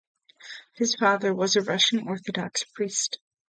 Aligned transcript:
His 0.73 0.95
father 0.95 1.31
was 1.31 1.55
a 1.55 1.61
Russian 1.61 2.07
Orthodox 2.07 2.63
priest. 2.63 3.19